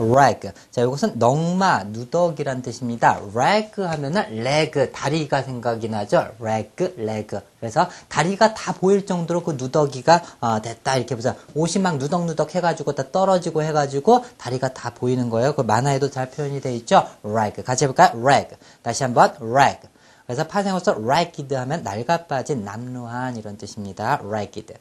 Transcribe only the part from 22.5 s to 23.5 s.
남루한